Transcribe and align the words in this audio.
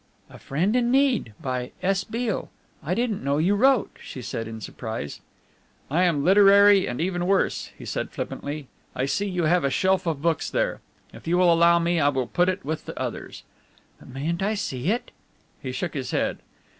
"'A 0.31 0.39
Friend 0.39 0.75
in 0.75 0.89
Need,' 0.89 1.31
by 1.39 1.73
S. 1.83 2.03
Beale. 2.03 2.49
I 2.83 2.95
didn't 2.95 3.23
know 3.23 3.37
you 3.37 3.53
wrote!" 3.53 3.95
she 4.01 4.19
said 4.23 4.47
in 4.47 4.59
surprise. 4.59 5.21
"I 5.91 6.05
am 6.05 6.23
literary 6.23 6.87
and 6.87 6.99
even 6.99 7.27
worse," 7.27 7.69
he 7.77 7.85
said 7.85 8.09
flippantly. 8.09 8.67
"I 8.95 9.05
see 9.05 9.27
you 9.29 9.43
have 9.43 9.63
a 9.63 9.69
shelf 9.69 10.07
of 10.07 10.19
books 10.23 10.49
here. 10.49 10.79
If 11.13 11.27
you 11.27 11.37
will 11.37 11.53
allow 11.53 11.77
me 11.77 11.99
I 11.99 12.09
will 12.09 12.25
put 12.25 12.49
it 12.49 12.65
with 12.65 12.85
the 12.85 12.99
others." 12.99 13.43
"But 13.99 14.09
mayn't 14.09 14.41
I 14.41 14.55
see 14.55 14.89
it?" 14.89 15.11
He 15.61 15.71
shook 15.71 15.93
his 15.93 16.09
head. 16.09 16.39